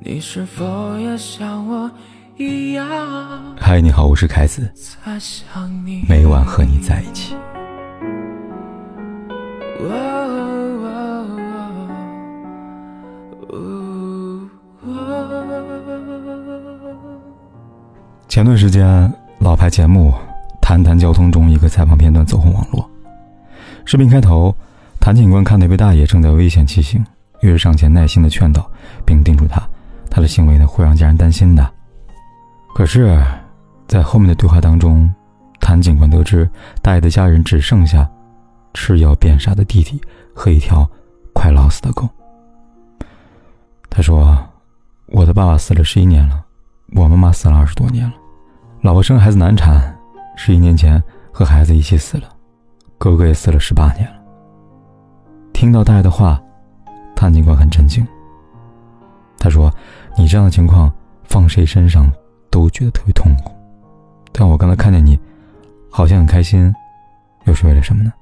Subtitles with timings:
[0.00, 1.90] 你是否也像我
[2.36, 2.86] 一样？
[3.58, 4.72] 嗨，你好，我是凯子，
[6.08, 7.34] 每晚和你在一起。
[18.28, 20.10] 前段时间，老牌节目
[20.62, 22.88] 《谈谈交通》中一个采访片段走红网络。
[23.84, 24.54] 视频开头，
[25.00, 27.04] 谭警官看到一位大爷正在危险骑行，
[27.40, 28.70] 于是上前耐心的劝导，
[29.04, 29.60] 并叮嘱他。
[30.10, 31.70] 他的行为呢会让家人担心的。
[32.74, 33.20] 可是，
[33.86, 35.12] 在后面的对话当中，
[35.60, 36.48] 谭警官得知
[36.82, 38.08] 大爷的家人只剩下
[38.74, 40.00] 吃药变傻的弟弟
[40.34, 40.88] 和一条
[41.32, 42.08] 快老死的狗。
[43.90, 44.38] 他说
[45.08, 46.44] ：“我的爸爸死了十一年了，
[46.94, 48.14] 我妈妈死了二十多年了，
[48.82, 49.96] 老婆生孩子难产，
[50.36, 52.28] 十一年前和孩子一起死了，
[52.96, 54.14] 哥哥也死了十八年了。”
[55.52, 56.40] 听到大爷的话，
[57.16, 58.06] 谭警官很震惊。
[59.38, 59.72] 他说
[60.18, 60.92] ：“你这样的情况
[61.24, 62.10] 放谁身上
[62.50, 63.52] 都觉得特别痛苦，
[64.32, 65.18] 但我刚才看见你，
[65.90, 66.74] 好像很开心，
[67.44, 68.12] 又是为了什么呢？”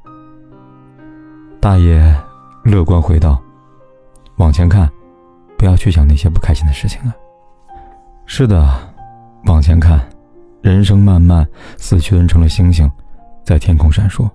[1.59, 2.15] 大爷
[2.63, 3.43] 乐观回道
[4.37, 4.89] ：“往前看，
[5.57, 7.15] 不要去想那些不开心的事情了。
[8.27, 8.69] 是的，
[9.47, 10.01] 往前看，
[10.61, 12.91] 人生漫漫，死去的人成了星星，
[13.43, 14.29] 在天空闪烁，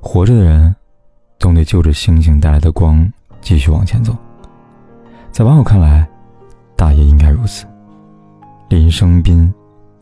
[0.00, 0.74] 活着的人，
[1.38, 3.10] 总得就着星星带来的光
[3.40, 4.14] 继续往前走。”
[5.32, 6.06] 在网友看来，
[6.76, 7.64] 大爷应该如此，
[8.68, 9.50] 林生斌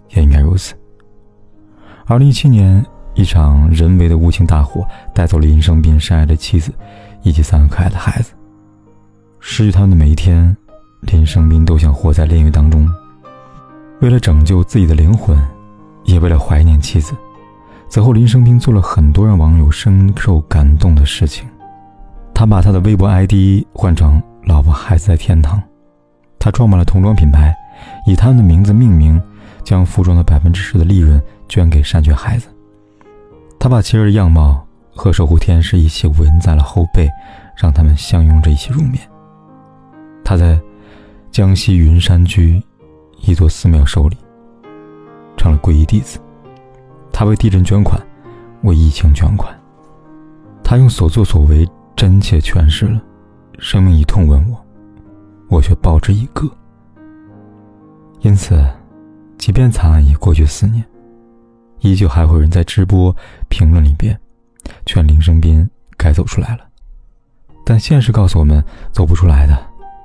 [0.09, 0.75] 也应该如此。
[2.05, 6.73] 二零一七年，一场人为的无情大火带走了林生斌深爱的妻子
[7.23, 8.33] 以及三个可爱的孩子。
[9.39, 10.55] 失去他们的每一天，
[11.03, 12.91] 林生斌都想活在炼狱当中。
[14.01, 15.41] 为了拯救自己的灵魂，
[16.03, 17.15] 也为了怀念妻子，
[17.89, 21.49] 此后林生斌做了很多让网友深受感动的事情。
[22.35, 24.21] 他把他的微博 ID 换成。
[24.45, 25.63] 老婆孩子在天堂，
[26.39, 27.55] 他创办了童装品牌，
[28.07, 29.21] 以他们的名字命名，
[29.63, 32.49] 将服装的百分之十的利润捐给善缺孩子。
[33.59, 37.09] 他把妻儿的样貌和守护天使一起纹在了后背，
[37.57, 38.99] 让他们相拥着一起入眠。
[40.25, 40.59] 他在
[41.31, 42.63] 江西云山居
[43.21, 44.17] 一座寺庙受礼，
[45.37, 46.19] 成了皈依弟子。
[47.13, 48.01] 他为地震捐款，
[48.63, 49.55] 为疫情捐款。
[50.65, 53.01] 他用所作所为真切诠释了。
[53.63, 54.59] 生命一痛问我，
[55.49, 56.51] 我却报之以歌。
[58.21, 58.67] 因此，
[59.37, 60.83] 即便惨案已过去四年，
[61.81, 63.15] 依旧还会有人在直播
[63.51, 64.19] 评论里边
[64.87, 66.65] 劝林生斌该走出来了。
[67.63, 69.57] 但现实告诉我们，走不出来的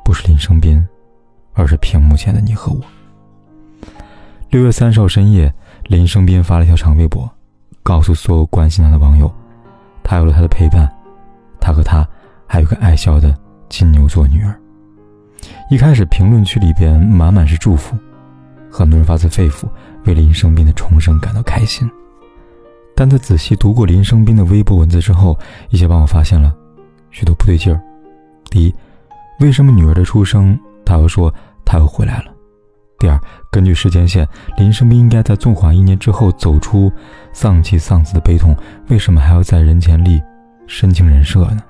[0.03, 0.85] 不是林生斌，
[1.53, 2.81] 而是屏幕前的你和我。
[4.49, 5.51] 六月三十号深夜，
[5.85, 7.29] 林生斌发了一条长微博，
[7.83, 9.33] 告诉所有关心他的网友，
[10.03, 10.93] 他有了他的陪伴，
[11.59, 12.05] 他和他
[12.45, 13.33] 还有个爱笑的。
[13.69, 14.59] 金牛座女儿。
[15.69, 17.97] 一开始评论区里边满满是祝福，
[18.71, 19.67] 很多人发自肺腑
[20.05, 21.89] 为林生斌的重生感到开心。
[22.95, 25.37] 但在仔细读过林生斌的微博文字之后，
[25.69, 26.55] 一些网友发现了
[27.11, 27.81] 许多不对劲儿。
[28.49, 28.73] 第一，
[29.39, 31.33] 为什么女儿的出生他又说
[31.65, 32.31] 他又回来了？
[32.97, 33.19] 第二，
[33.51, 34.25] 根据时间线，
[34.55, 36.89] 林生斌应该在纵火一年之后走出
[37.33, 38.55] 丧妻丧子的悲痛，
[38.87, 40.21] 为什么还要在人前立
[40.65, 41.61] 深情人设呢？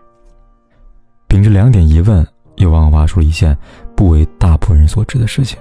[1.35, 2.25] 秉着两点疑问，
[2.56, 3.57] 又往往挖出了一件
[3.94, 5.59] 不为大部分人所知的事情：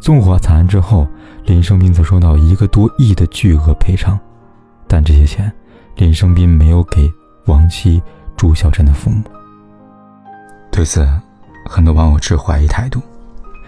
[0.00, 1.04] 纵火惨案之后，
[1.46, 4.16] 林生斌曾收到一个多亿的巨额赔偿，
[4.86, 5.52] 但这些钱，
[5.96, 7.10] 林生斌没有给
[7.46, 8.00] 亡妻
[8.36, 9.24] 朱小珍的父母。
[10.70, 11.04] 对此，
[11.66, 13.02] 很多网友持怀疑态度，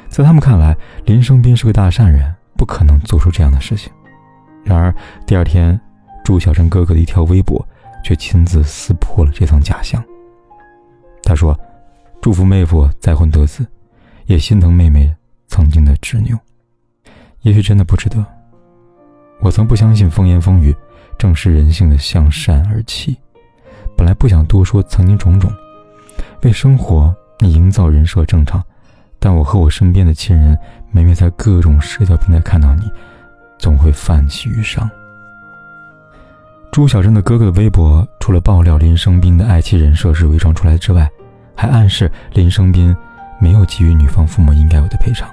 [0.09, 0.77] 在他们看来，
[1.07, 3.93] 林生斌是个大善人，不可能做出这样的事情。
[4.63, 4.95] 然而，
[5.27, 5.81] 第二天，
[6.25, 7.67] 朱小珍哥哥的一条微博
[8.05, 10.01] 却亲自撕破了这层假象。
[11.27, 11.59] 他说
[12.23, 13.67] ：“祝福妹夫再婚得子，
[14.27, 15.13] 也心疼妹妹
[15.49, 16.39] 曾经的执拗。
[17.41, 18.25] 也许真的不值得。
[19.41, 20.73] 我曾不相信风言风语，
[21.19, 23.17] 正是人性的向善而起。
[23.97, 25.53] 本来不想多说曾经种种，
[26.45, 28.63] 为生活你营造人设正常，
[29.19, 30.57] 但我和我身边的亲人，
[30.93, 32.83] 每每在各种社交平台看到你，
[33.59, 34.89] 总会泛起余伤。”
[36.77, 41.11] 朱小珍的哥哥的微博，除了爆料林生斌的爱妻人设是伪装出来之外，
[41.55, 42.95] 还暗示林生斌
[43.41, 45.27] 没有给予女方父母应该有的赔偿。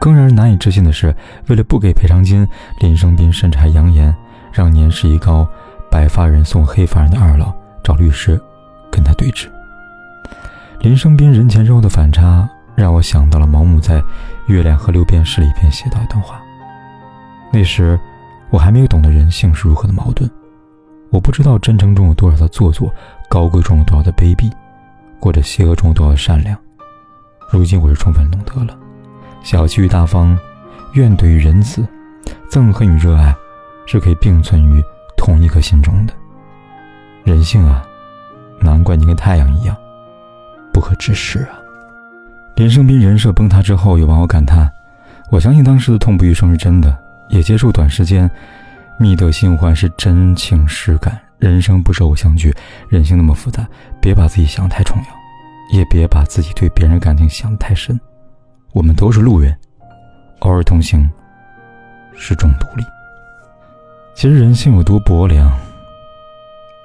[0.00, 1.14] 更让人难以置信的是，
[1.46, 2.44] 为了不给赔偿金，
[2.80, 4.12] 林生斌甚至还扬言
[4.52, 5.46] 让年事已高、
[5.88, 7.54] 白发人送黑发人的二老
[7.84, 8.36] 找律师
[8.90, 9.46] 跟他对峙。
[10.80, 14.00] 林生斌人前人后的反差，让我想到了毛姆在
[14.48, 16.42] 《月亮和六便士》里边写到一段话。
[17.52, 17.96] 那时。
[18.54, 20.30] 我还没有懂得人性是如何的矛盾，
[21.10, 22.88] 我不知道真诚中有多少的做作，
[23.28, 24.48] 高贵中有多少的卑鄙，
[25.18, 26.56] 或者邪恶中有多少的善良。
[27.50, 28.78] 如今我是充分懂得了，
[29.42, 30.38] 小气与大方，
[30.92, 31.84] 怨怼与仁慈，
[32.48, 33.34] 憎恨与热爱，
[33.86, 34.80] 是可以并存于
[35.16, 36.14] 同一颗心中的。
[37.24, 37.84] 人性啊，
[38.60, 39.76] 难怪你跟太阳一样，
[40.72, 41.58] 不可直视啊！
[42.54, 44.70] 林生斌人设崩塌之后，有网友感叹
[45.32, 46.96] ：“我相信当时的痛不欲生是真的，
[47.28, 48.30] 也接受短时间
[48.98, 51.20] 觅得新欢是真情实感。
[51.38, 52.54] 人生不是偶像剧，
[52.88, 53.66] 人性那么复杂，
[54.00, 55.04] 别把自己想太重要。”
[55.72, 57.98] 也别把自己对别人感情想得太深，
[58.72, 59.56] 我们都是路人，
[60.40, 61.10] 偶尔同行
[62.14, 62.84] 是种独立。
[64.14, 65.50] 其实人性有多薄凉，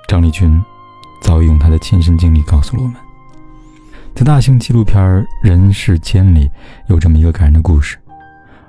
[0.07, 0.59] 张丽君
[1.21, 2.95] 早已用她的亲身经历告诉了我们。
[4.15, 4.97] 在大型纪录片
[5.43, 6.49] 《人世间》里，
[6.87, 7.97] 有这么一个感人的故事：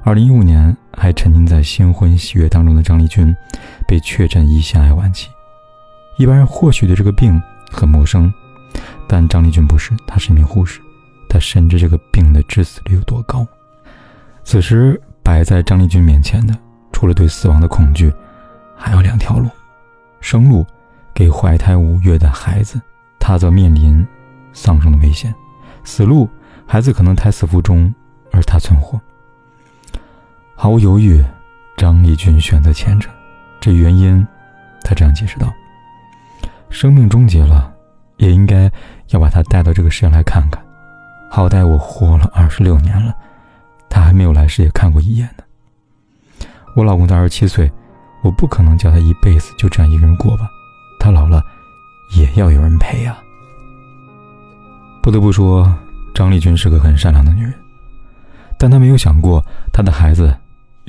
[0.03, 3.37] 二零一五年，还沉浸在新婚喜悦当中的张丽君，
[3.87, 5.29] 被确诊胰腺癌晚期。
[6.17, 8.33] 一般人或许对这个病很陌生。
[9.07, 10.81] 但张丽君不是，她是一名护士，
[11.29, 13.47] 她深知这个病的致死率有多高。
[14.43, 16.57] 此时摆在张丽君面前的，
[16.93, 18.11] 除了对死亡的恐惧，
[18.75, 19.49] 还有两条路：
[20.21, 20.65] 生路，
[21.13, 22.81] 给怀胎五月的孩子，
[23.19, 24.07] 她则面临
[24.55, 25.31] 丧生的危险；
[25.85, 26.27] 死路，
[26.67, 27.93] 孩子可能胎死腹中，
[28.33, 28.99] 而她存活。
[30.63, 31.25] 毫无犹豫，
[31.75, 33.09] 张丽君选择前者。
[33.63, 34.27] 这原因，
[34.83, 35.51] 她这样解释道
[36.69, 37.73] ：“生命终结了。”
[38.19, 38.71] 也应该
[39.09, 40.63] 要把他带到这个世界来看看，
[41.31, 43.15] 好歹我活了二十六年了，
[43.89, 45.45] 他还没有来世也看过一眼呢。
[46.77, 47.73] 我老公才二十七岁，
[48.23, 50.47] 我不可能叫他一辈子就这样一个人过吧，
[50.99, 51.43] 他老了
[52.19, 53.17] 也要有人陪呀。
[55.03, 55.75] 不得不说，
[56.15, 57.55] 张丽君是个很善良的女人，
[58.59, 59.43] 但她没有想过
[59.73, 60.37] 她的孩子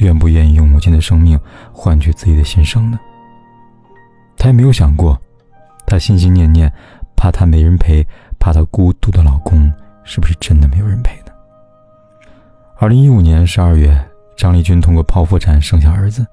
[0.01, 1.39] 愿不愿意用母亲的生命
[1.71, 2.99] 换取自己的新生呢？
[4.35, 5.19] 她也没有想过，
[5.85, 6.71] 她心心念念。
[7.15, 8.03] 怕她没人陪，
[8.39, 9.71] 怕她孤独的老公
[10.03, 11.31] 是不是真的没有人陪呢？
[12.77, 13.95] 二零一五年十二月，
[14.35, 16.25] 张丽君通过剖腹产生下儿子，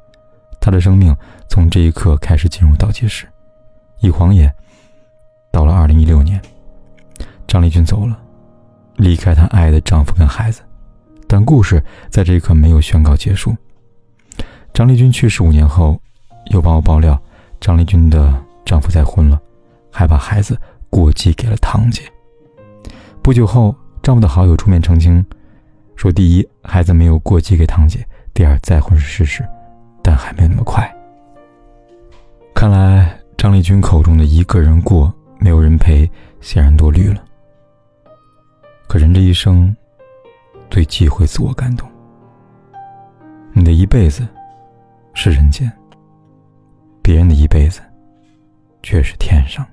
[0.58, 1.14] 她的生命
[1.46, 3.28] 从这一刻开始进入倒计时。
[4.00, 4.50] 一晃眼，
[5.52, 6.40] 到了二零一六年，
[7.46, 8.18] 张丽君走了，
[8.96, 10.62] 离开她爱的丈夫跟孩子。
[11.28, 11.80] 但故事
[12.10, 13.54] 在这一刻没有宣告结束。
[14.74, 16.00] 张丽君去世五年后，
[16.46, 17.20] 又帮我爆料，
[17.60, 18.34] 张丽君的
[18.64, 19.40] 丈夫再婚了，
[19.92, 20.58] 还把孩子。
[20.90, 22.00] 过继给了堂姐。
[23.22, 25.22] 不久后，丈夫的好友出面澄清，
[25.96, 27.98] 说：第一，孩子没有过继给堂姐；
[28.32, 29.46] 第二，再婚是事实，
[30.02, 30.90] 但还没那么快。
[32.54, 36.10] 看来张丽君口中的一个人过，没有人陪，
[36.40, 37.22] 显然多虑了。
[38.86, 39.76] 可人这一生，
[40.70, 41.88] 最忌讳自我感动。
[43.52, 44.26] 你的一辈子
[45.14, 45.70] 是人间，
[47.02, 47.80] 别人的一辈子
[48.82, 49.66] 却是天上。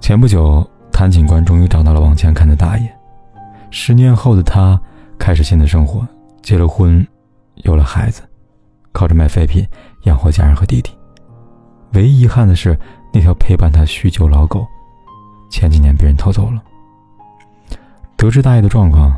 [0.00, 2.98] 前不久，谭警官终于找到了往前看的大爷。
[3.70, 4.80] 十年后的他
[5.18, 6.06] 开始新的生活，
[6.42, 7.06] 结了婚，
[7.56, 8.22] 有了孩子，
[8.92, 9.66] 靠着卖废品
[10.04, 10.90] 养活家人和弟弟。
[11.92, 12.78] 唯一遗憾的是，
[13.12, 14.66] 那条陪伴他许久老狗，
[15.50, 16.62] 前几年被人偷走了。
[18.18, 19.16] 得知大爷的状况，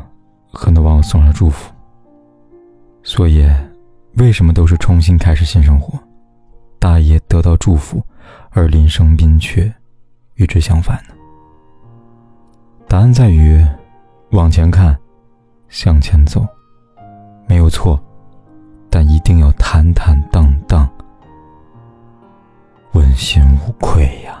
[0.53, 1.73] 很多网友送上祝福。
[3.01, 3.43] 所以，
[4.17, 5.97] 为什么都是重新开始新生活？
[6.77, 7.99] 大爷得到祝福，
[8.51, 9.73] 而林生斌却……
[10.35, 11.15] 与之相反呢？
[12.87, 13.65] 答案在于
[14.33, 14.95] 往前看，
[15.67, 16.45] 向前走，
[17.47, 17.99] 没有错，
[18.87, 20.87] 但一定要坦坦荡荡，
[22.93, 24.40] 问心无愧呀。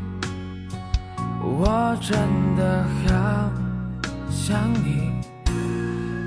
[1.63, 2.17] 我真
[2.55, 3.51] 的好
[4.31, 5.11] 想你。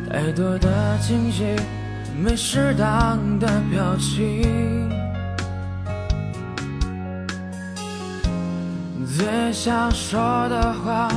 [0.08, 1.56] 太多的惊喜，
[2.16, 4.88] 没适当的表情。
[9.16, 11.08] 最想说的话，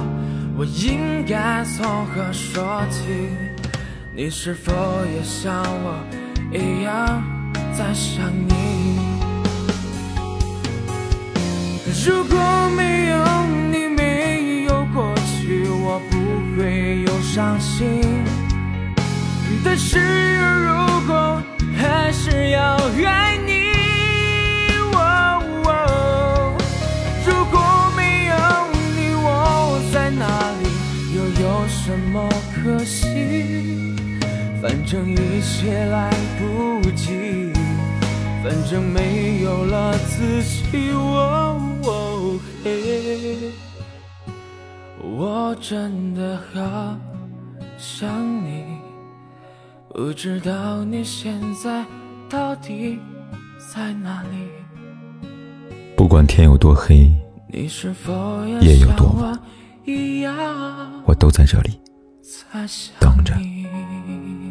[0.57, 3.29] 我应该从何说起？
[4.15, 4.73] 你是否
[5.13, 5.93] 也像我
[6.51, 7.21] 一样
[7.71, 8.97] 在想你？
[12.03, 12.35] 如果
[12.75, 13.17] 没有
[17.37, 18.01] 伤心，
[19.63, 19.99] 但是
[20.39, 20.73] 如
[21.05, 21.39] 果
[21.77, 22.75] 还是要
[23.05, 23.69] 爱你，
[24.95, 26.57] 哦哦，
[27.27, 27.59] 如果
[27.95, 28.33] 没有
[28.73, 30.25] 你，我在哪
[30.63, 30.65] 里？
[31.15, 33.05] 又有什么可惜？
[34.59, 37.53] 反正一切来不及，
[38.43, 40.89] 反正没有了自己。
[40.91, 43.51] 哦哦，嘿，
[44.99, 46.97] 我真的好。
[47.77, 48.63] 想你，
[49.89, 51.85] 不知道你现在
[52.27, 52.97] 到底
[53.71, 54.49] 在哪里。
[55.95, 57.11] 不管天有多黑，
[57.53, 59.39] 你是否夜有多晚，
[61.05, 61.79] 我都在这里
[62.99, 63.35] 等着，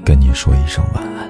[0.04, 1.28] 跟你说一声晚安。